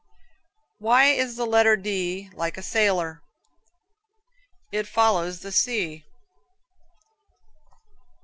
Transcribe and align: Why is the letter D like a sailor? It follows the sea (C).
Why 0.79 1.09
is 1.11 1.35
the 1.35 1.45
letter 1.45 1.75
D 1.77 2.31
like 2.33 2.57
a 2.57 2.63
sailor? 2.63 3.21
It 4.71 4.87
follows 4.87 5.41
the 5.41 5.51
sea 5.51 5.99
(C). 5.99 6.05